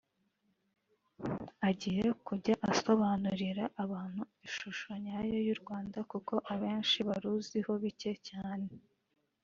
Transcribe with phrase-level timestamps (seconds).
[1.69, 8.69] agiye kujya asobanurira abantu ishusho nyayo y’u Rwanda kuko abenshi baruziho bicye cyane